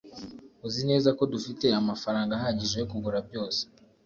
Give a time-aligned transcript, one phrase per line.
[0.67, 3.61] uzi neza ko dufite amafaranga ahagije yo kugura byose